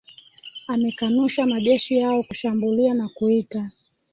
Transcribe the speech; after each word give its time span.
amekanusha 0.67 1.45
majeshi 1.45 1.97
yao 1.97 2.23
kushambulia 2.23 2.93
na 2.93 3.09
kuita 3.13 3.71